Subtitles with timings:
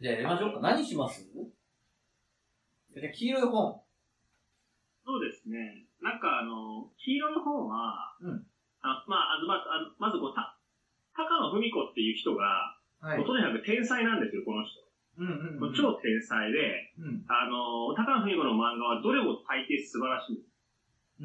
[0.00, 0.60] じゃあやりましょうか。
[0.60, 1.24] 何します？
[1.24, 3.80] じゃあ黄色い本。
[5.04, 5.86] そうですね。
[6.02, 8.44] なんかあの、黄色の本は、うん
[8.82, 9.66] あまあ、あのまず、
[9.98, 10.58] まずこう、た、
[11.16, 14.84] 高野文子っていう人が、はもうとにかく天才なんですよ、この人。
[15.16, 17.24] うんうんもう超天才で、うん。
[17.26, 20.44] あの、高野文子の漫画はどれも大抵素晴らしい。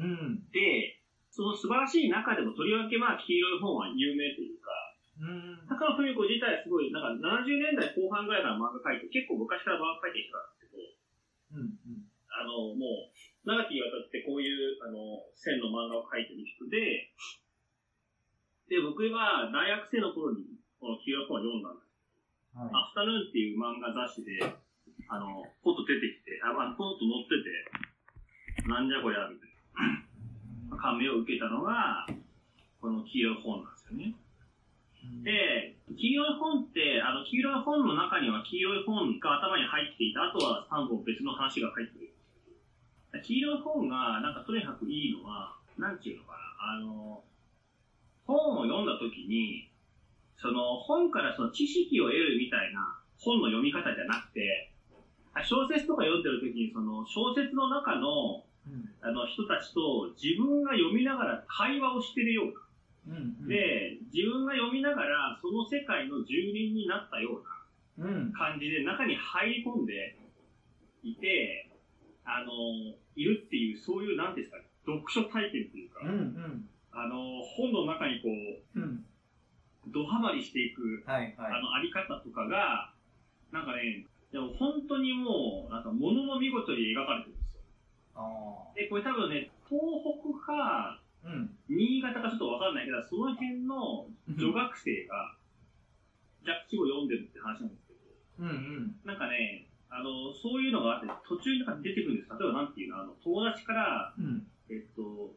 [0.00, 0.48] ん。
[0.48, 0.96] で、
[1.30, 4.81] その素晴らしい中でもとりわけまあ黄色い本は有名というか、うん。
[5.22, 10.82] 高野文子自体すごい、なんか70年代後半ぐらいから漫画描いて、結構昔から漫画描いてる人なんですけど、
[11.52, 11.78] うん。
[11.78, 12.10] うん。
[12.26, 13.14] あの、もう、
[13.46, 17.14] 長きにわたってこういう、あの、線の漫画を描いてる人で、
[18.66, 21.92] で、僕は大学生の頃にこの黄色い本を読んだんです。
[22.58, 22.70] はい。
[22.72, 29.52] アフタヌーンっていう漫画雑誌で、あの、ポッと出てきて、あ、まあ、ポッと載ってて、なんじゃこりゃ、みたい
[30.74, 30.78] な。
[30.82, 32.06] 感銘を受けたのが、
[32.80, 34.14] この黄色い本なんですよね。
[35.22, 43.22] で、黄色い本って、あの、黄色い本の中には黄色い本が頭に入っていて、あとは3本別の話が入ってる。
[43.22, 47.22] 黄色い本が、なんかとにかくいいのは、なんていうのかな、あの、
[48.26, 49.70] 本を読んだ時に、
[50.36, 54.70] その本からその知識を得るみたいな本の読み方じゃなくて、
[55.44, 58.94] 小説とか読んでる時にその小説の中のうん。
[59.02, 62.52] あの人たちと自分が読みながら会話をしてるような。
[63.08, 63.48] うん。
[63.48, 67.42] で、自分が読みながらその世界の住人になったよ
[67.98, 68.32] うなうん。
[68.32, 70.16] 感じで中に入り込んで
[71.02, 71.68] いて、
[72.24, 76.08] あの、いるっていう、そういう、なんですか、読書体験っていうか、うん。
[76.08, 76.68] うん。
[76.92, 78.28] あの、本の中にこ
[78.74, 79.04] う、うん。
[79.88, 81.52] ドハマりしていく、はいはい。
[81.52, 82.92] あの、あり方とかが、
[83.50, 87.60] なんかね、でも本当にもう、なんか、ものの見事に描かれてるんですよ。
[88.14, 89.80] あで、これ多分ね、東
[90.22, 91.01] 北か、あ。
[91.24, 91.50] うん。
[91.68, 95.34] 新潟かちょっとわかんないけど、その辺の女学生が、
[96.42, 98.00] ジャッキを読んでるって話なんですけど、
[98.40, 98.94] うんうん。
[99.04, 102.30] なんかね、あの、そういうのがあって、途中に出てくるんです。
[102.30, 104.42] 例えばなんていうの、あの、友達から、うん。
[104.70, 105.36] えっと、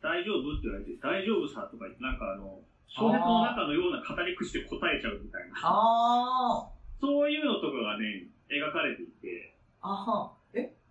[0.00, 5.54] 大丈夫って言われて、大丈夫さとか言って、なんかあの、小説の中のような語り口で答えちゃうみたいな。
[5.62, 6.66] あ
[7.00, 9.88] そういうのとかがね、描かれていて、あ。
[9.88, 10.32] あは。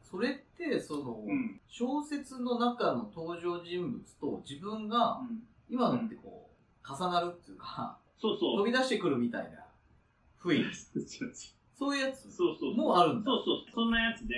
[0.09, 1.59] え、それって、その、うん。
[1.67, 5.21] 小説の中の登場人物と自分が、
[5.69, 6.49] 今のってこ
[6.83, 8.57] う、重なるっていうか、そうそう。
[8.59, 9.65] 飛び出してくるみたいな
[10.43, 11.53] 雰囲気。
[11.77, 12.75] そういうやつそうそう。
[12.75, 13.25] もうあるんだ。
[13.25, 13.71] そうそう。
[13.73, 14.35] そんなやつで、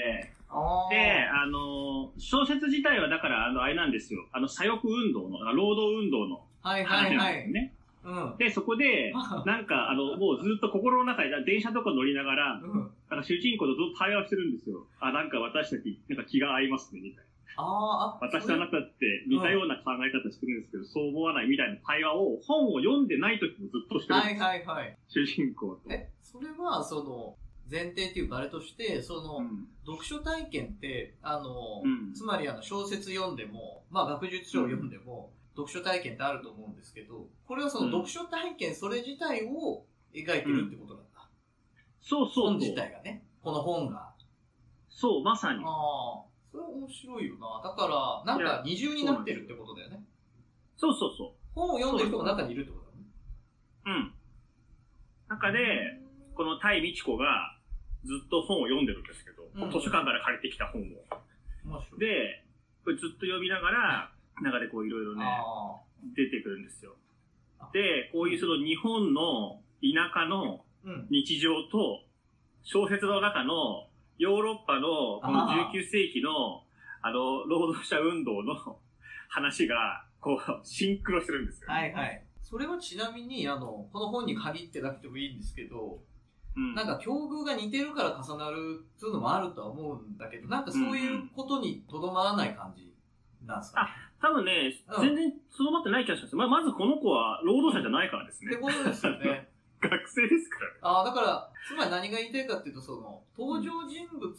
[0.91, 4.27] で、あの、小説自体はだから、あの、あれなんですよ。
[4.31, 7.51] あの、左翼運動の、あ労働運動のはいは話いはい。
[7.51, 7.73] ね。
[8.03, 8.37] うん。
[8.37, 9.13] で、そこで、
[9.45, 12.91] なんか、あの、もうずっと心の中で、電車とか乗りながら、うん。
[13.09, 14.87] なんか主人公とずっと対話してるんですよ。
[14.99, 17.31] あ、なんか私たち、なんか気が合いますね、みたいな。
[17.57, 24.45] あーあ、私とあなたって似たような考え方してるんですけど、そう思わないみたいな対話を、本を読んでない時もずっとしてるんですよ。
[24.45, 24.97] はいはいはい。
[25.07, 25.81] 主人公と。
[25.89, 27.35] え、それは、その、
[27.69, 41.27] 前提っていうかあれとして、その、うん読書体験って、あの、うんつまりあの小説読んでも、まあ学術書を読んでも、読書体験ってあると思うんですけど、これはそのうん読書体験それ自体を描いてるってことなんだ。
[42.01, 42.75] そうそう本自そう。
[42.75, 43.23] 体がね。
[43.43, 44.11] この本が。
[44.89, 45.63] そう、まさに。
[45.63, 47.61] ああ、それ面白いよな。
[47.63, 50.03] だから、なんか二重になってるってことだよね。
[50.77, 53.03] そうそうそ本を読んでる人が中にいるってことだね。
[53.85, 53.89] う。
[53.89, 54.13] うん。
[55.27, 55.99] 中で、
[56.35, 57.57] このタイミチコが
[58.03, 60.85] ずっと本を読んでるんですけど、うん図書館から借りてきた本を。
[61.99, 62.43] で、
[62.83, 64.11] これずっと読みながら、
[64.43, 65.79] 中でこういろいろね、あ
[66.15, 66.95] 出てくるんですよ
[67.59, 67.69] あ。
[67.73, 70.65] で、こういうその日本の田舎の。
[71.09, 72.01] 日常と、
[72.63, 73.87] 小説の中の
[74.17, 76.63] ヨーロッパのこのああ19世紀の
[77.03, 78.77] あの労働者運動の
[79.29, 81.67] 話がこうシンクロしてるんですよ。
[81.69, 82.23] はいはい。
[82.43, 85.99] それはちなみに、あの、この本に限ってなくてもいいんですけど、
[86.55, 92.90] うんなんか境遇が似てるから重なるっていうのもあるとは思うんだけど、なんかそういうことにとどまらない感じ
[93.45, 93.89] なんですかね。
[94.21, 96.35] 多分ね、うん全然とどまってない気がします。
[96.35, 98.51] ままずこの子は労働者じゃないからですね。
[98.53, 99.49] ってことですよね。
[99.81, 100.79] 学生ですからね。
[100.81, 104.29] ああ、だから、つまり何が言いたいかっていうと、その、登場人物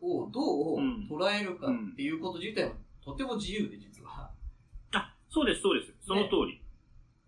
[0.00, 2.74] をどううん捉えるかっていうこと自体も
[3.04, 4.30] とても自由で、実は。
[4.92, 5.92] あ、そうです、そうです。
[6.06, 6.60] その通り。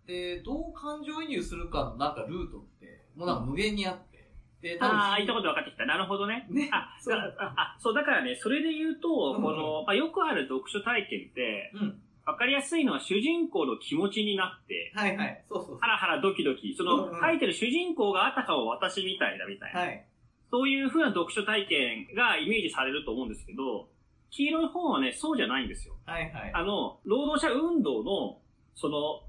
[0.07, 4.14] で、どう感情移入するかのなんかルートって、もうなんか無限にあって。
[4.61, 5.85] で、多分ああ、言ったこと分かってきた。
[5.85, 6.47] なるほどね。
[6.49, 6.69] ね。
[6.71, 12.01] あ、そうだあ、そう、だからね、それで言うと、うんこの、まあ、よくある読書体験って、うん。
[12.25, 15.45] 分かりやすいのは主人公の気持ちになって、はいはい。
[15.47, 15.77] そうそう。
[15.79, 20.05] ハラハラドキドキ、その、うんうん書いてる主人公があたかも私みたいだみたいな、はい。
[20.49, 23.89] そういう風な読書体験がイメージされると思うんですけど、
[24.31, 25.95] 黄色い本はね、そうじゃないんですよ。
[26.05, 26.51] はいはい。
[26.53, 28.39] あの、労働者運動の、
[28.73, 29.21] その。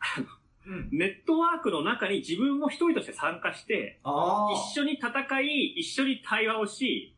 [0.90, 3.98] ネットワークの中に自分も一人として参加して。
[4.04, 7.14] 一緒に戦い、一緒に対話をし、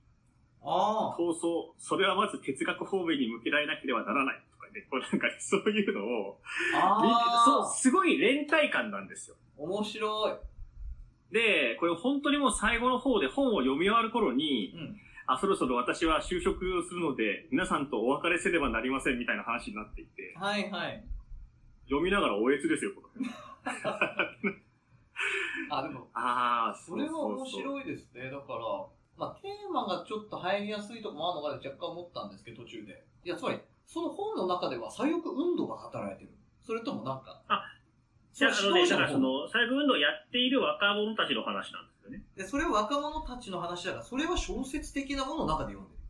[0.62, 1.17] ああ。
[1.19, 6.41] 闘争、それはまず哲学方面に向けられなければならないとかね、こうなんかそういうのを、
[7.44, 7.67] そう、あ。
[7.67, 9.37] すごい連帯感なんですよ。
[9.58, 10.41] 面白
[11.31, 11.35] い。
[11.35, 15.00] で、これ本当にもう最後の方で本を読み終わる頃に、うん。
[15.26, 21.05] あ、そろそろ私は就職をするので、皆さんとお別れせねばなりませんみたいな話になっていて、はいはい。
[21.84, 23.26] 読みながらおえつですよ、これ
[25.70, 27.48] あ、でも、 ああ、それは面い。
[27.50, 28.31] 白いですね。
[28.31, 28.58] だから、
[29.16, 33.04] まあ、テーマがちょっと入りやすいとこもあるのかなって若干思ったんですけど、途中で。
[33.25, 36.31] いや、つまり、その本の中では左翼運動が語られてる。
[36.62, 42.25] それともなんか、いや、あのね、だからそ本の、細部運動をやっている若者たちの話なんですよね。
[42.34, 46.00] で、それを若者たちの話だから、それは小説的なものの中で読んでる。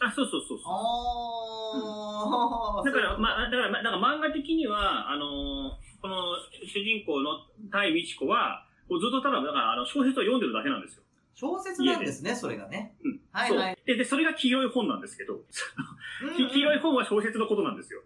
[0.00, 0.68] あ、そうそうそうそう。
[0.72, 2.84] あー。
[2.84, 6.36] だから、そういうことまあ、だから、まあだから漫画的には、あのーこの
[6.68, 11.02] 主人公の対美智子は、ずっとただ、だから、あの、小説を読んでるだけなんですよ。
[11.32, 12.94] 小説なんですね、それがね。
[13.02, 13.78] うんはいはい。
[13.86, 15.40] で、で、それが黄色い本なんですけど、
[16.36, 18.02] き 黄色い本は小説のことなんですよ。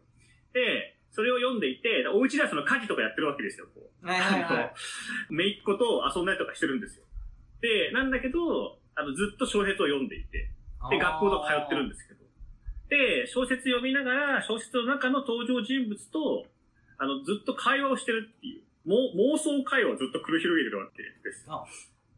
[0.52, 4.06] で、それを読んでいて、お家ではその家事とかやってるわけですよ、こう。
[4.06, 4.74] はいはいはい。
[5.30, 7.04] めいっ子と遊んだりとかしてるんですよ。
[7.60, 10.50] で、なんだけど、あの、ずっと小説を読んでいて、
[10.90, 12.24] で、学校とか通ってるんですけど。
[12.90, 16.46] で、小説読みながら、小説の中の登場人物と、
[16.98, 21.46] あの、ずっと会話をしてるっていう、も妄想会話をずっと繰り広げてるわけです。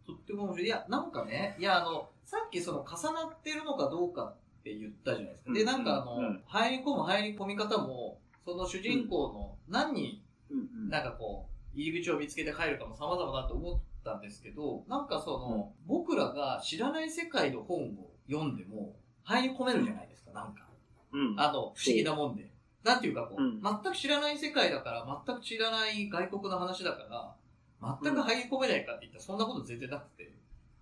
[0.07, 0.67] とっても面白い。
[0.67, 5.53] いや、なんかね、いや、あの、さっきその重なってるのかどうかって言ったじゃないですか。
[5.53, 20.67] で、うんなんかあの、うん入り込む入り込み方も、その主人公の何に、うんなんかこう、入り口を見つけて帰るかも様々だと思ったんですけど、なんかその、僕らが知らない世界の本を読んでも、入り込めるじゃないですか、なんか。
[21.13, 21.35] うん。
[21.39, 22.51] あの、不思議なもんで。
[22.83, 27.35] なんていうかこう、うん全く知らない世界だから、全く知らない外国の話だか
[27.83, 30.33] ら、全く入り込めないかって言ったらそんなこと全然なくて、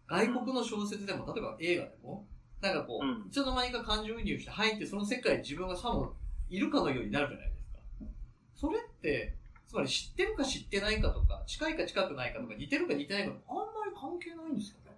[0.06, 2.24] 外国の小説でも、例えば映画でも、
[2.60, 6.14] なんかこう、うんいつの間にか感情移入して入ってその世界に自分がさも
[6.50, 7.78] いるかのようになるじゃないですか。
[8.54, 9.34] それって、
[9.66, 14.96] つまり知ってるか知ってないかとか、近いか近くないかとか、似てるか似てないかとか、あんまり関係ないんですかね？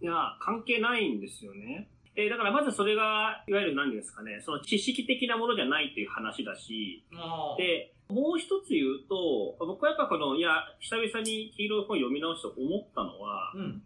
[0.00, 1.88] いや、関係ないんですよね。
[2.18, 7.06] えーだからまずそれが、いわゆる何ですかね、その知識的なものじゃないっていう話だし、
[7.56, 10.50] で、もう一つ言うと、僕はやっぱこの、いや、
[10.80, 13.82] 久々に黄色い本読み直して思ったのは、うん。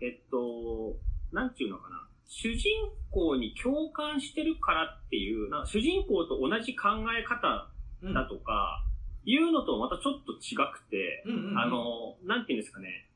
[0.00, 0.96] えっと、
[1.32, 2.08] なんていうのかな。
[2.26, 2.70] 主人
[3.10, 7.68] 公に共感してるからっていう、な主人公と同じ考え方
[8.02, 8.14] うん。
[8.14, 8.84] だとか、
[9.26, 13.10] いうのとまたちょっと違くて、うんうんうん、あの、なんていうんですかね。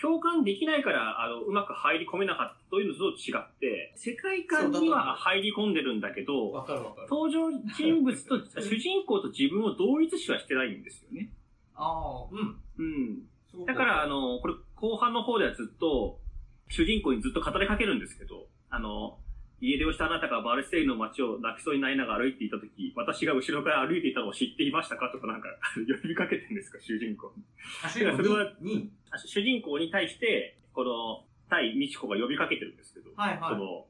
[0.00, 7.08] 共感できないから、あの、うまく入り込めなかったというのと違って、世界観には入り込んでるんだけど、わかるわかる。
[7.10, 11.32] 登場人物と、 主人公と自分を同一視はしてないんですよね。
[11.74, 12.60] ああ、うん。
[12.78, 13.66] うん。
[13.66, 16.20] だから、あの、これ、後半の方ではずっと、
[16.68, 19.18] 主人公にずっと語りかけるんですけど、あの、
[19.60, 27.42] 家出をしたあなたがバルセイユの街を泣きそうになりながら歩いていたとき、私が後ろから歩いていたのを知っていましたかとかなんか、 呼びかけてるんですか、主人公に。
[27.82, 33.50] あ、いや それはに、あ主人公に対して、この、対美智子が呼びかけてるんですけど、はいはい。
[33.50, 33.86] その、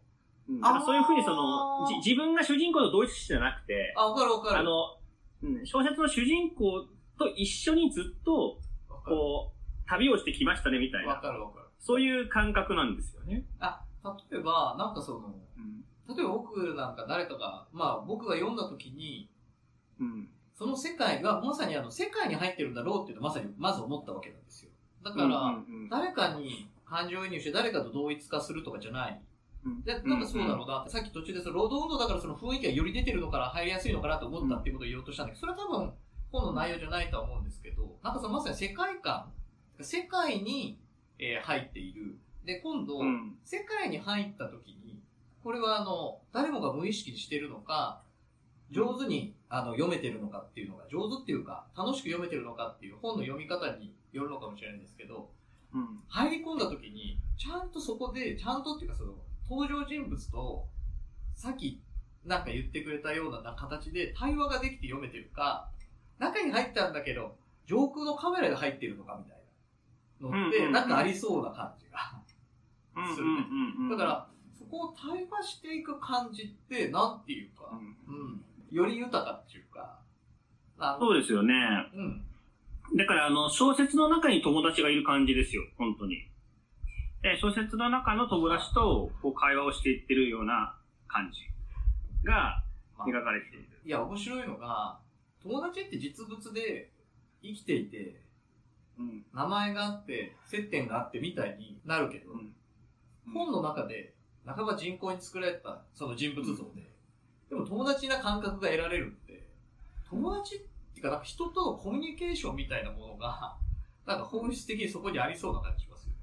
[0.49, 4.59] うんそういうふうにその、じ自分が主人公と同一視じゃなくて、あ、わかるわかる。
[4.61, 4.97] あの、
[5.43, 6.87] うん、小説の主人公
[7.19, 8.59] と一緒にずっと、
[8.89, 11.21] こう、旅をしてきましたね、みたいわな。
[11.21, 11.67] かるわかる。
[11.79, 13.45] そういう感覚なんですよね。
[13.61, 13.85] あ、
[14.31, 16.17] 例えば、なんかその、うん。
[16.17, 19.29] 例えば僕なんか誰かが、まあ僕が読んだ時に、
[20.01, 20.29] うん。
[20.55, 24.71] その世界がまさにあの世界に入ってるんだろうっていうのをまさにまず思ったわけなんですよ。
[25.05, 25.55] だから、
[25.91, 29.21] 誰かに感情移入して誰かと同一化するとかじゃない。
[29.65, 35.93] うんで、なんかそうだろうなって、さっき途中でその労働運動だからその雰囲気がより出てるのから入りやすいのかなと思ったっていうことを言おうとしたんだけど、それは多分
[36.33, 39.33] 本の内容じゃないとは思うんですけど、なんかそのまさに世界観、
[39.81, 40.79] 世界に、
[41.19, 42.17] えー入っている。
[42.49, 43.37] で、今度、うん。
[43.45, 44.99] 世界に入った時に、
[45.45, 48.01] これはあの、誰もが無意識にしてるのか、
[48.71, 55.31] 上手にあの読めてるのかっていうのが、上手っていうか、楽しく読めてるのかっていう本の読み方によるのかもしれないんですけど、
[55.75, 56.01] うん。
[56.09, 59.13] 入り込んだ時に、ちゃんとそこで、ちゃんとっていうかその、
[59.47, 60.67] 登場人物と、
[61.35, 61.83] さっき
[62.25, 65.69] なんか言ってくれたような形で対話ができて読めてるか、
[66.19, 67.37] 中に入ったんだけど、
[67.67, 69.43] 上空のカメラが入ってるのかみたい
[70.33, 72.19] なのって、なんかありそうな感じが。
[72.99, 73.15] うん。
[73.15, 73.91] するね。
[73.91, 74.29] だから、
[74.59, 77.79] そこを対話していく感じって、なんていうか
[78.71, 79.99] より豊かっていうか、
[81.01, 81.55] そうですよね。
[81.95, 86.29] うん、だから、あの、小説の中に友達がいる感じですよ、本当に。
[87.23, 90.77] で、小説の中の友達と、こう、会話をしていってるような
[91.09, 91.41] 感じ
[92.25, 92.63] が
[92.97, 93.67] まあ描かれている。
[93.85, 95.01] いや、面白いのが、
[95.43, 96.91] 友達って実物で、
[97.43, 98.21] 生きていて、
[98.99, 99.25] うん。
[99.33, 102.55] 名前があって、接点があってみたいになるけど、うん
[103.33, 106.89] 本の中で、半ば人工に作られたその人物像で、
[107.49, 109.47] でも友達な感覚が得られるって、
[110.09, 110.65] 友達って
[110.99, 113.57] いうか、なんか人とのコミュニケーションみたいなものが、
[114.07, 116.15] なんか本質的にそこにありそうな感じしますよ。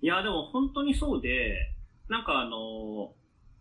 [0.00, 1.74] いや、でも本当にそうで、
[2.08, 3.12] なんかあの、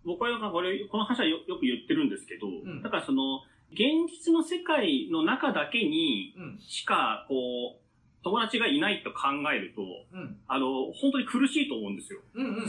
[0.05, 2.81] 僕はなんかこれ、この話はよよく言ってるんですけど、ん。
[2.81, 3.41] だからその、
[3.71, 7.86] 現実の世界の中だけにうん、しか、こう、
[8.23, 9.81] 友達がいないと考えると、
[10.13, 12.19] うん、あの、本当に苦しいと思うんですよ。
[12.33, 12.65] うん、うん。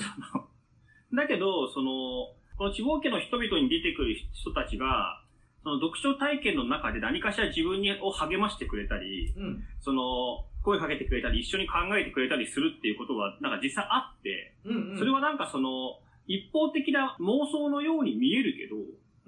[1.14, 5.23] だけど、その、この地方家の人々に出てくる人たちが、
[5.62, 14.99] その読書体験の中で何かしら自分にを励ましてくれたり、うん、その、声かけてくれたり、一緒に考えてくれたりするっていうことは、なんか実際あって、うん、うん。
[14.99, 18.76] それはなんかその、一方的な妄想のように見えるけど、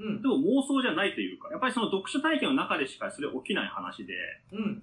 [0.01, 4.15] うん、でも妄想じゃないというか、やっぱりその読書体験の中でしかそれ起きない話で、
[4.53, 4.83] うん、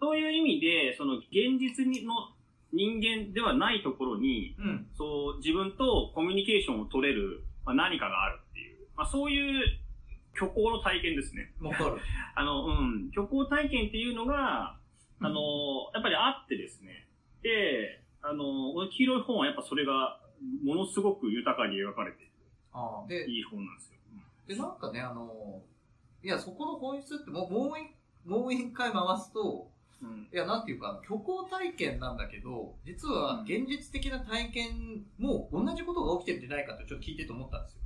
[0.00, 2.14] そういう意味で、その現実にの
[2.72, 4.86] 人間ではないところに、うん。
[4.96, 9.64] そう、自分とコミュニケーションを取れる、まあ、何かがあるっていう、まあ、そういう
[10.34, 11.52] 虚構の体験ですね。
[11.60, 11.96] わかる。
[12.34, 14.78] あの、うん、虚構体験っていうのが、
[15.20, 17.08] あの、やっぱりあってですね。
[17.42, 20.20] で、あの、この黄色い本はやっぱそれが、
[20.62, 22.28] ものすごく豊かに描かれてい
[22.72, 23.98] ああ、でる、いい本なんですよ。
[24.46, 25.62] で、なんかね、あの、
[26.22, 29.70] いや、そこの本質ってもう、もう一、もう一回回すと、
[30.02, 30.28] うん。
[30.32, 37.82] いや、なんていうか、虚構体験なんだけど、実は現実的な体験も同じことが起きてるんじゃないかってちょっと聞いてて思ったんですよ。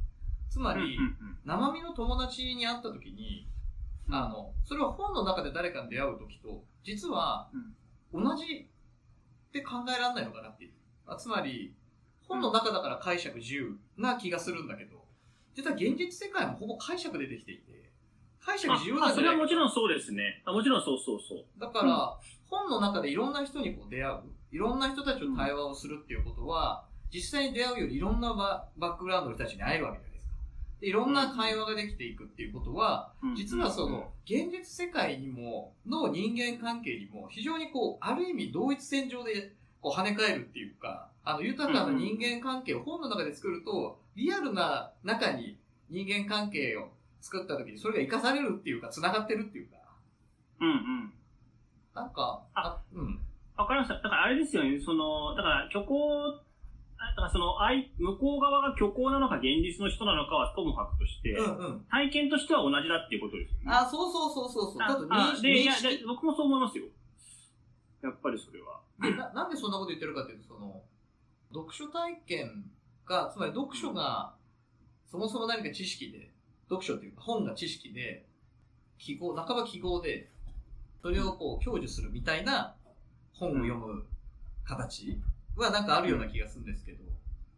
[0.50, 3.48] つまり、うん生身の友達に会った時に、
[4.08, 7.50] うんあの、それは本の中で誰かに出会う時と、実は、
[8.12, 8.68] 同じ
[9.48, 10.72] って考えられないのかなっていう。
[11.06, 11.74] あつまり、
[12.28, 15.04] 本の中だから解釈自由な気がするんだけど、
[15.54, 17.71] 実は現実世界もほぼ解釈でできていて、
[18.44, 20.42] 解釈自由ああ、なんじゃないかそれはもちろんそうですね。
[20.44, 21.44] あもちろんそうそうそう。
[21.60, 22.18] だから、
[22.50, 24.20] 本の中でいろんな人にこう出会う、
[24.52, 30.32] いろんな人たちと対話をするっていうことは、実際に出会うよりいろんなババックグラウンドの人たちに会えるわけじゃないですか。
[30.80, 33.36] でいろんな会話ができていくっていうことは、うん。
[33.36, 45.56] 実はその、現実世界にも、の人間関係にも、非常にこう、ある意味同一線上で、こう跳ね返るっていうか、あの、豊かな人間関係を本の中で作ると、リアルな中に
[45.88, 46.88] 人間関係を
[47.22, 49.76] 作った時に、それが活かされるっていうか、繋がってるっていうか、
[50.60, 51.12] うんうん。
[51.94, 53.20] なんか、あ、うん。
[53.56, 53.94] わかりました。
[53.94, 56.34] だからあれですよね、その、だから虚構、
[56.98, 61.80] あだからその、相向こう側が虚構なのか現実の人なのかはともかくとして、うんうん。
[61.90, 63.64] 体験としては同じだっていうことですよね。
[63.70, 64.78] あ、そうそうそうそうそう。
[64.78, 65.74] だと認識あで、いや、
[66.06, 66.86] 僕もそう思いますよ。
[68.02, 68.80] やっぱりそれは。
[69.00, 70.82] でななんでそんなこと言ってるかっていうと、その、
[71.52, 72.70] 読書体験
[73.06, 74.34] が、つまり読書が、
[75.06, 76.31] そもそも何か知識で、
[76.72, 78.24] 読書っていうか本が知識で、
[78.98, 80.28] 記号、半ば記号で、
[81.02, 82.74] それをこう享受するみたいな
[83.34, 84.04] 本を読む
[84.64, 85.20] 形
[85.56, 86.98] はなんかあるような気がするんですけど、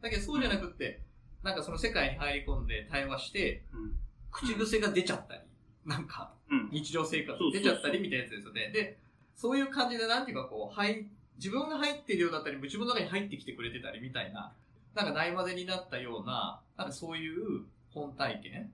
[0.02, 1.00] だけどそうじゃなくって、
[1.42, 3.92] なんかその世界に入り込んで対話して、うん。
[4.30, 5.40] 口癖が出ちゃったり、
[5.86, 6.68] なんか、うん。
[6.72, 8.70] 日常生活に出ちゃったりみたいなやつですよね。
[8.72, 8.98] で、
[9.36, 11.06] そういう感じで、なんていうかこう、はい、
[11.36, 14.52] 自分が入ってるようだったり、自分の中に入ってきてくれてたりみたいな、
[14.94, 18.72] なんかないまでになったような、なんかそういう本体験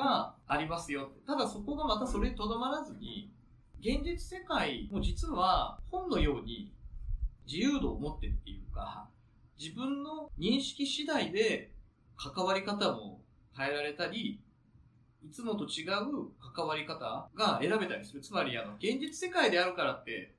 [0.00, 1.10] がありますよ。
[1.26, 3.30] ただそこがまたそれにとどまらずに、
[3.80, 6.72] 現実世界も実は本のように
[7.46, 9.08] 自由度を持ってっていうか、
[9.58, 11.70] 自分の認識次第で
[12.16, 13.20] 関わり方も
[13.56, 14.40] 変えられたり、
[15.22, 18.22] いつもと違う関わり方が選べたりする。
[18.22, 20.32] つまり、あの、現実世界であるからって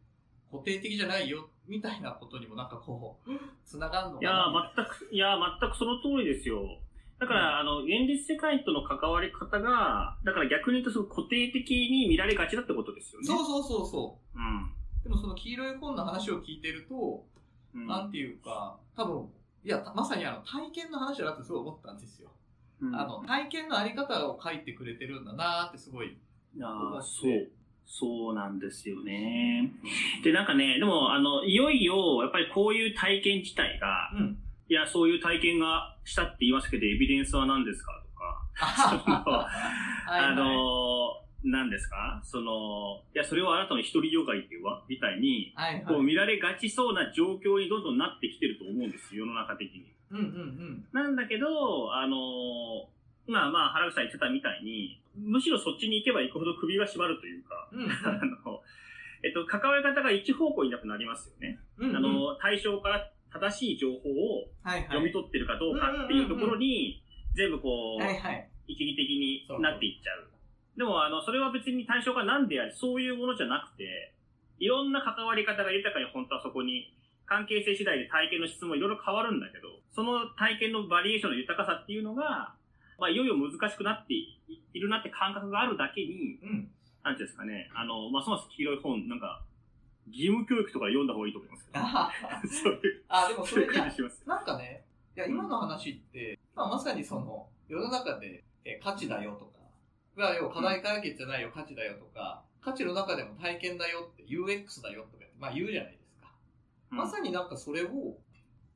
[0.51, 3.31] 固定的じゃないよ、みたいなことにもなんかこう、
[3.65, 6.79] つながるのかいや全く、いやー、全くその通りですよ。
[7.21, 13.27] だから、あの、現実世界との関わり方が、だから逆に言うと、その固定的に見られがちだってことですよね。
[13.27, 14.63] そうそうそうそうん。
[14.63, 15.03] う。
[15.03, 17.23] でもその黄色い本の話を聞いてると、
[17.75, 17.85] うん。
[17.85, 19.29] なんていうか、多分、
[19.63, 22.31] いや、たまさにあの、体験の話だなってすごい思ったんですよ。
[22.81, 26.07] うんあの、体験のあり方を書いてくれてるんだなーってすごい。
[26.55, 27.51] いやーそう。
[27.85, 29.71] そうなんですよね。
[30.23, 34.37] で、なんかね、でも、あの、いよいよ、やっぱりこういう体験自体が、うん。
[34.71, 38.39] いや、そういう体験がしたって言いますけど、エビデンスは何ですかとか、
[40.07, 42.21] あの、何ですか？
[42.23, 45.85] その、いや、それはあなたの一人よがいっていうわ、みたいに、はいはい。
[45.85, 49.91] こう見られがちそうな状況にどんどんなってきてると思うんですよ、世の中的に。
[50.11, 50.85] うんうんうん。
[50.93, 52.87] なんだけど、あの、
[53.27, 58.11] まあまあ、原口さん言ってたみたいに、むしろそっちに行けば行くほど首が締まるというか、うんうん あ
[58.45, 58.63] の、
[59.23, 61.59] えっと、関わり方が一方向になくなりますよね。
[61.77, 61.97] うんうん。
[61.97, 64.49] あの、対象から正しい情報を。
[64.63, 67.01] 読み取ってるかどうかっていうところに、
[67.35, 68.03] 全部こう。
[68.67, 70.31] 一義的になっていっちゃう。
[70.77, 74.13] でも、あの、それは別に対象が何であり、そういうものじゃなくて、
[74.59, 76.93] いろんな関わり方が豊かに本当はそこに、
[77.25, 82.55] 関係性次第で体験の質もいろいろ変わるんだけど、その体験のバリエーションの豊かさっていうのが、
[82.99, 84.37] まあ、いよいよ難しくなってい
[84.73, 86.71] いるなって感覚があるだけに、うん。
[87.03, 89.41] なんていうんですかね、あの、ますます黄色い本、なんか、
[90.11, 91.79] 義務教育とか読んだ方がいいと思いますけど。
[91.79, 92.11] あ
[93.27, 93.67] でもそれ。
[94.25, 99.51] なんかね、いや、今の話って、まあ、まさにその、世の中で、え価値だよとか、
[100.15, 106.33] が、要は課題解決じゃないよ、価値だよとか、価値の中でも体験だよって、UX だよとか、まあ言うじゃないですか。
[106.89, 108.17] まさになんかそれを、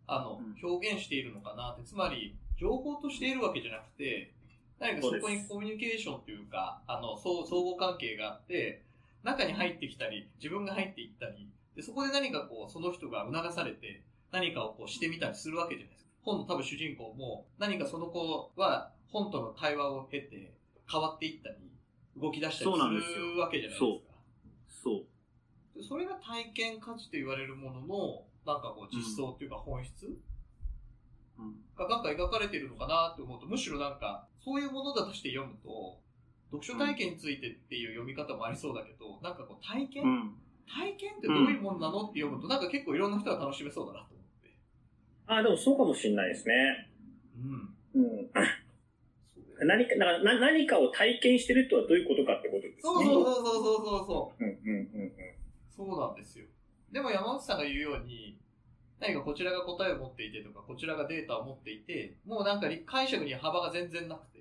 [0.08, 4.34] あのうん、表現しているのかなって、つまり、情報としているわけじゃなくて、
[4.80, 8.84] 何かそこにコミュニケーションというか、あの、相相互関係があって、
[9.26, 16.12] 中に入ってきたり、自分が入っていったり、で、そこで何かこう、その人が促されて、何かをこうしてみたりするわけじゃないですか。
[16.22, 20.54] 本の多分主人公も、何かその子は本との対話を経て、
[20.90, 21.56] 変わっていったり、
[22.16, 24.16] 動き出したそうなんですよりするわけじゃないですか。
[24.84, 25.04] そう。
[25.76, 30.06] でそれが体験価値と言われるものの、なんかこう実相っていうか本質
[31.38, 36.00] うんがなんか描かれているのかなって思うと、むしろなんか、そういうものだとして読むと、
[36.62, 40.36] 読書体験についてっていう読み方もありそうだけど、なんかこう体験、うん。
[40.68, 44.56] 体験ってどういうものなのって読むと、なんか結構いろんな人が楽しめそうだなと思って。
[45.28, 46.90] あ、でもそうかもしれないですね。
[47.94, 48.02] うん。
[48.02, 48.30] うん。
[49.68, 52.82] 何か、だからな何かを体験してるとはどういうことかってことですね。
[52.82, 54.44] そうそうそうそうそうそう。
[54.44, 55.12] うんうんうんうん。
[55.70, 56.46] そうなんですよ。
[56.92, 58.38] でも山内さんが言うように、
[59.00, 64.35] 何かこちらが答えを持っていてとか、こちらがデータを持っていて、もうなんか解釈に幅が全然なく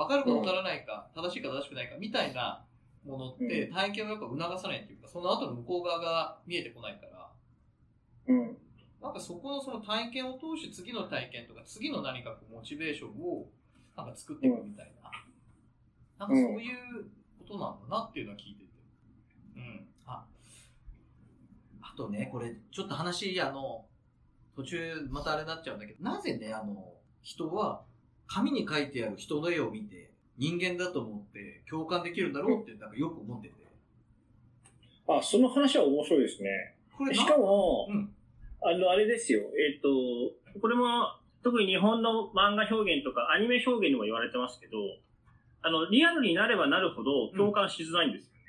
[0.00, 2.64] て、わかるかわからないか、正しいか正しくないかみたいな
[3.04, 7.30] ものってう体験をやっぱ促さないっていうか、その後の向こう側が見えてこないから、
[8.28, 8.56] うん。
[9.02, 13.46] なんかそこのその体験を通して次の体験とか、次の何かこうモチベーションを
[13.96, 15.10] なんか作っていくみたいな。
[16.18, 17.04] なんかそういう
[17.38, 18.70] ことなんだなっていうのは聞いてて。
[19.56, 19.86] うん。
[20.06, 20.24] あ、
[21.80, 23.86] あとね、これ、ちょっと話、あの、
[24.54, 27.82] 途中またあれになっちゃうんだけど、なぜね、あの、人は
[28.32, 33.54] 紙に書いてある人の絵を見て、人間だと思って共感できるんだろうって、なんかよく思ってて。
[35.08, 36.76] あ、その話は面白いですね。
[36.96, 38.14] これなしかも、うん
[38.62, 39.40] あの、あれですよ。
[39.40, 39.88] えっ、と、
[40.60, 44.76] これも、特に日本の漫画表現とかアニメ表現でも言われてますけど、
[45.62, 48.40] あの、リアルになればなるほど共感しづらいんですよね。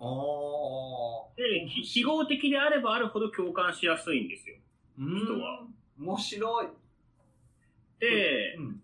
[0.00, 1.36] あー。
[1.36, 4.56] で、ひ記号的であればあるほど共感しやすいんですよ。
[4.98, 5.66] うん人は。
[5.98, 6.66] 面白い。
[8.00, 8.82] で、うん。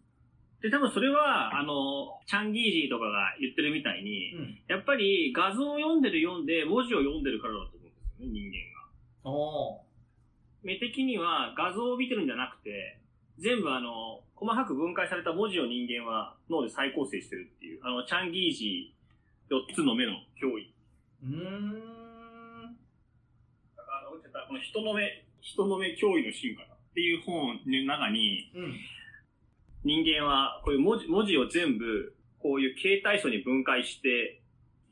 [0.66, 4.58] で、多分それは、あの、チャンギージーとかが言ってるみたいに、うん。
[4.66, 9.30] やっぱり画像を読んでる読んで、文字を読んでるからだと思うんですよね、人間が。
[9.30, 9.86] おー。
[10.66, 12.98] 目的には画像を見てるんじゃなくて、
[13.38, 20.74] 全部あの、細かく分解された文字を人間は脳で再構成してるっていう、あの、チャンギージー4つの目の脅威。
[21.22, 22.76] うーん。
[23.76, 28.74] だから、落ちたこの人の目、人の目脅威の進化だっていう本の中に、うん。
[29.86, 34.42] 人間はこういう文字文字を全部、こういう形態素に分解して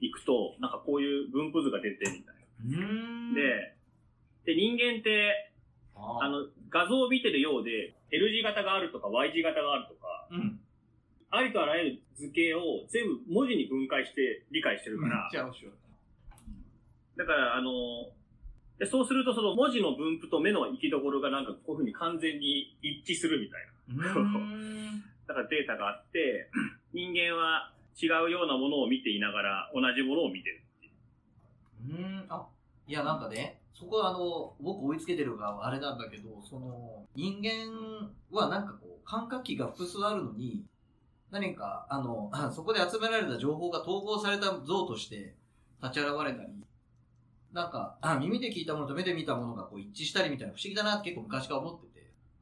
[0.00, 3.35] いくと、なんかこういう分布図が出てみたいな。
[3.35, 3.74] で、
[4.46, 5.50] で、人間って、
[5.96, 10.61] ああ、の、画像を見てるようで、L 字型があるとか Y 字型があるとか、うん。
[11.30, 15.72] ありとあらゆる図形を全部文字に分解して理解してるから、じゃあ、面白い。
[17.16, 18.12] だから、あの、
[18.78, 23.73] でそうするとその文字の分布と目の行きどころがなんかこういうふうに完全に一致するみたいな。
[25.26, 26.50] だからデータがあって、
[26.92, 31.96] 人間は違うようなものを見ていながら同じものを見てるっていう。
[31.96, 32.26] うーん。
[32.28, 32.46] あ、
[32.86, 40.64] いや、なんかね、そこはあの、僕追いつけてるがあれなんだけど、その、人間はなんかこう、感覚器が複数あるのに、
[41.30, 45.34] 何か、あの、 そこで集められた情報が統合された像として
[45.82, 46.64] 立ち現れたり、
[47.52, 51.93] なんか、あ 耳で聞いたものと目で見たものがこう一致したりみたいな不思議だなって結構昔から思ってて。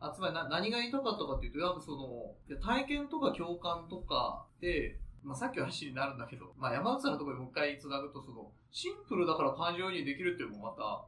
[0.02, 11.04] あつまりな何が言いたかったかっていうと、なんかその、いや体験とか共感とかで、まあさっきの話になるんだけど、まあ山内さんのところにもう一回繋ぐと、その、シンプルだから感情移入できるっていうのもまた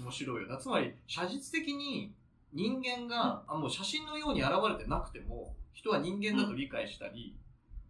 [0.00, 0.56] 面白いよな。
[0.56, 2.14] つまり、写実的に
[2.52, 7.36] 人間が、あもう写真のように現れてなくても、人は人間だと理解したり、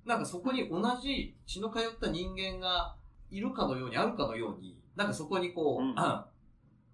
[0.05, 2.97] なんかそこに同じ血の通った人間が
[3.31, 5.95] いるかのように、あるかのように、なんかそこにこう、うん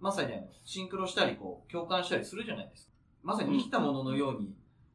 [0.01, 2.94] まさにあの、シンクロしたり、こう、共感したりするじゃないですか。
[3.25, 4.55] まさに生きたもののように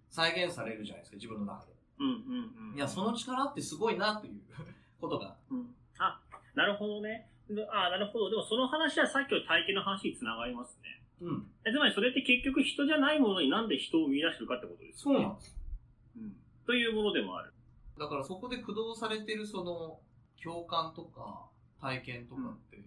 [0.09, 1.73] 再現されるじゃないですか、自分の中で。
[1.99, 2.75] うんうんうん。
[2.75, 4.39] いや、その力ってすごいなという
[5.01, 5.35] ことが。
[5.49, 5.75] うん。
[5.97, 6.21] あ、
[6.55, 7.29] なるほどね。
[7.49, 8.29] であ、なるほど。
[8.29, 11.01] でもその話はさっきの体験の話につながりますね。
[11.21, 11.51] うん。
[11.65, 15.19] えつまりそれって結局人じゃないものになんで人を見出してるかってことですよね。
[15.19, 15.57] そうなんです。
[16.17, 16.35] うん。
[16.65, 17.53] というものでもある。
[17.97, 19.99] だからそこで駆動されてるその
[20.41, 21.49] 共感とか
[21.81, 22.81] 体験とかって、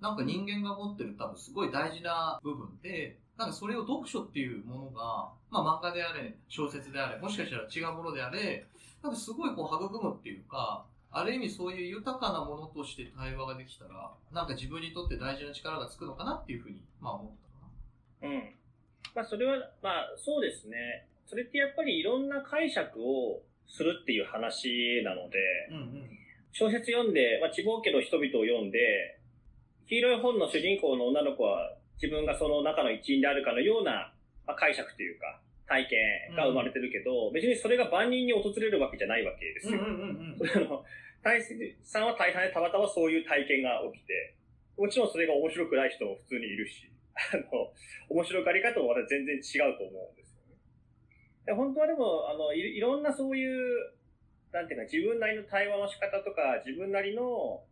[0.00, 8.64] なんか人間が持ってる多分すごい大事な部分で、なんかそれを読書っていうものが、まあ漫画であれ、小説であれ、もしかしたら違うものであれ、
[9.02, 17.32] なんかすごいこう育むっていうか、ある意味そういう豊かなものとして対話ができたら、なんか自分にとって大事な力がつくのかなっていうふうに、まあ思っ
[18.22, 18.32] たかな。
[18.32, 18.54] うん。
[19.16, 21.08] まあ、それは、まあ、そうですね。
[21.26, 25.38] それってやっぱりいろんな解釈をするっていう話なので、
[25.70, 26.10] うんうん。
[26.52, 29.18] 小説読んで、まあ、地方家の人々を読んで、
[29.88, 34.10] 黄色い本の主人公の女の子は自分がその中の一員であるかのような、
[34.44, 35.38] まあ、解釈というか、
[35.70, 40.82] 体験が生まれてるけど、別にそれが万人に訪れるわけじゃないわけですよ。
[41.22, 41.38] 大
[41.86, 44.34] さんは大半でたまたまそういう体験が起きて、
[44.76, 47.70] もちろんそれが面白くない人も普通にいるし、 あの、
[48.10, 50.58] 面白がり方もまた全然違うと思うんですよね。
[51.46, 53.94] で本当はでも、あのい、いろんなそういう、
[54.50, 57.62] なんていうか、自分なりの対話の仕方とか、自分なりの、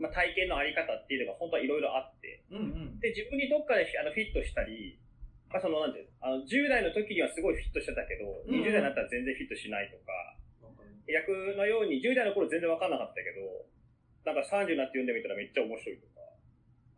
[0.00, 2.56] まあ、体験のあり方っていうのが本当はいろいろあって、うん。
[2.56, 3.00] うんうん。
[3.00, 4.98] で、自分にどっかであのフィットしたり、
[5.52, 10.12] まあ、その、なんていうの、あの、10代の時にはすごいフィットしてたけど、うんうん20代になったら全然フィットしないとか、
[11.10, 13.66] 役のように10代の頃全然わかんなかったけど、
[14.24, 16.20] なんか30になって読んでみたらめっちゃ面白いとか。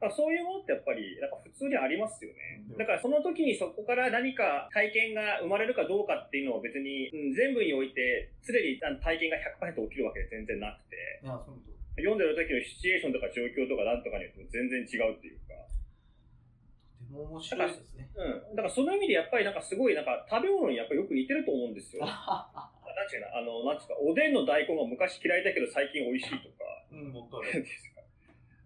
[0.03, 2.67] だからそういうものってやっぱり、なんか普通にありますよね。
[2.77, 11.72] だからその時にそこから何か体験が生まれるかどうかっていうのを別に、うん全部において、常にあの体験が100%起きるわけで全然なくて、いや、そういうこと。
[11.97, 15.53] 読んでる時のシチュエーションとか状況とかなんとかによっても全然違うっていうか。
[16.97, 18.09] とても面白いですね。
[18.17, 18.57] うん。
[18.57, 22.05] だからその意味でやっぱりなんかすごいなんか食べ物にやっぱりよく似てると思うんですよ。
[22.05, 22.73] なんあ
[23.13, 27.61] ていうかな、あの、なんていうか、おでんの大根が昔嫌いだけど最近美味しいとか、うん、わかなんている。
[27.61, 28.01] うんですか。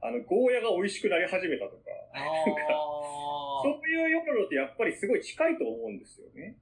[0.06, 2.22] あの、ゴーヤが美味しくなり始めたとか、あ
[3.66, 6.54] そういうようなのってやっぱりすごい近いと思うんですよね。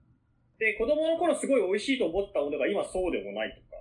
[0.58, 3.76] で、子供の頃すごい美味しいと思ったものが今そうでもないとか、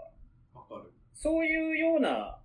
[0.56, 0.92] あ、わかる。
[1.14, 2.43] そういうような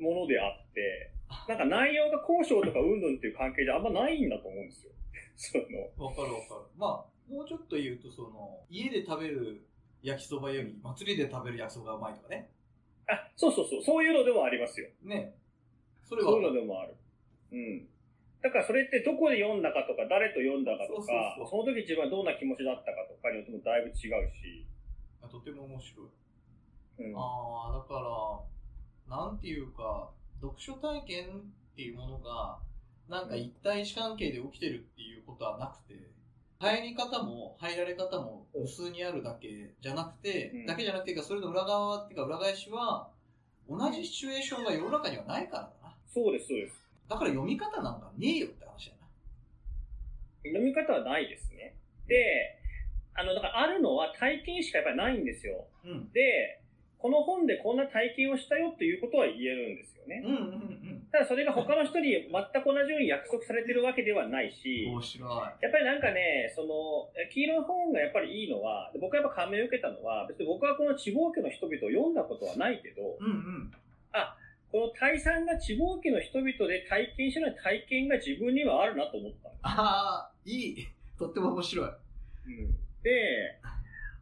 [0.00, 1.12] ものであって、
[1.48, 4.92] なんか内容が交渉とかうんぬんっていう関係じゃあんまないんだと思うんですよ。
[5.36, 6.70] その、わかるわかる。
[6.76, 9.66] まあ、もうちょっと言うと、その、家で食べる
[10.02, 12.50] 焼きそばより祭りで食べる焼きそばがうまいとかね。
[13.08, 14.88] あ、そうそうそう、そういうのでもありますよ。
[15.02, 15.34] ね。
[16.04, 16.30] それは。
[16.30, 16.94] そういうのでもある。
[17.52, 17.88] うん。
[18.42, 23.94] だからそれってどこで読んだかとか、誰と読んだかとか、そうそうそうその時自分はどんな気持ちだったかとかによってもだいぶ違う
[24.30, 24.66] し、
[25.22, 26.06] あとても面白い。
[27.02, 27.14] うん。
[27.18, 28.55] ああ、だから、
[29.08, 32.58] なんていうか、読書体験っていうものが、
[33.08, 36.10] なんか一対一関係で起きてるっていうことはなくて、
[36.58, 43.08] 入り方も入られ方も無数にあるだけじゃなくて、うんだけじゃなくてか、それの裏側っていうか裏返しは、
[43.68, 45.94] 同じシチュエーションが世の中にはないからだな。
[46.12, 46.80] そうです、そうです。
[47.08, 49.06] だから読み方なんかねえよって話だな。
[50.44, 51.74] 読み方はないですね。
[52.08, 52.58] で、
[53.14, 55.66] あの、だからあるのは体験しかやっぱりないんですよ。
[55.84, 56.12] うん。
[56.12, 56.60] で、
[56.98, 60.22] この本でこんな体験をしたよっていうことは言えるんですよね。
[60.24, 65.30] うんうんうんただそれが他の人に全く同じように約束されてるわけではないしうん。、面白い。
[65.62, 73.72] やっぱりなんかね、その、黄色い本がやっぱりいいのは、僕がやっぱ感銘を受けたのは、別に僕はこの地方家の人々を読んだことはないけど、うんうん。
[74.72, 80.88] この大さんが地方家の人々で体験してない体験が自分にはあるなと思ったああ、いい。
[81.18, 81.90] とっても面白い。
[83.02, 83.58] で、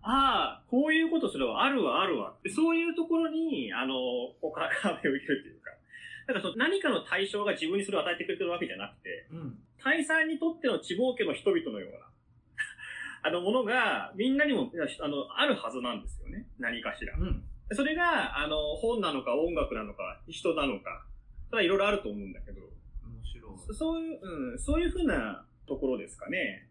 [0.06, 2.34] ああ、こういうことすればあるわ、あるわ。
[2.44, 3.94] でそういうところに、あの、
[4.40, 5.70] こう、か感銘を受けるというか、
[6.28, 9.58] なんかその何かの対象が自分にそれを与えてくれてるわけじゃなくて、うん。
[9.82, 11.98] 大さんにとっての地方家の人々のような、
[13.24, 16.46] あのものが、みんなにも、あの、あるはずなんですよね。
[16.58, 17.16] 何かしら。
[17.16, 17.42] うん。
[17.72, 21.06] それが、あの、本なのか音楽なのか、人なのか、
[21.48, 23.74] それはいろいろあると思うんだけど、面白い。
[23.74, 26.68] そういう、うん、そういうふうなところですかね。